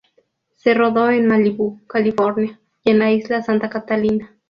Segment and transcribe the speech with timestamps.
[0.55, 4.35] Se rodó en Malibú, California, y en la Isla Santa Catalina.